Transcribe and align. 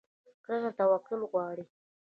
کرنه 0.45 0.71
توکل 0.77 1.21
غواړي. 1.31 1.63